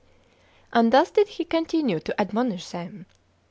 8. 0.69 0.69
And 0.79 0.91
thus 0.93 1.11
did 1.11 1.27
he 1.27 1.45
continue 1.45 1.99
to 1.99 2.19
admonish 2.19 2.69
them. 2.71 3.05